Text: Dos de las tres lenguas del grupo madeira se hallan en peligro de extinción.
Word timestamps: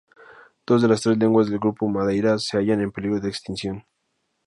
Dos 0.65 0.81
de 0.81 0.87
las 0.87 1.03
tres 1.03 1.19
lenguas 1.19 1.47
del 1.47 1.59
grupo 1.59 1.87
madeira 1.87 2.39
se 2.39 2.57
hallan 2.57 2.81
en 2.81 2.91
peligro 2.91 3.19
de 3.19 3.29
extinción. 3.29 3.85